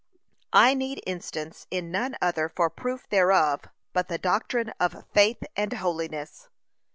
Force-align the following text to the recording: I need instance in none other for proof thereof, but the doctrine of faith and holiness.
I 0.55 0.73
need 0.73 1.03
instance 1.05 1.67
in 1.69 1.91
none 1.91 2.15
other 2.19 2.49
for 2.49 2.71
proof 2.71 3.07
thereof, 3.09 3.65
but 3.93 4.07
the 4.07 4.17
doctrine 4.17 4.73
of 4.79 5.05
faith 5.13 5.43
and 5.55 5.73
holiness. 5.73 6.49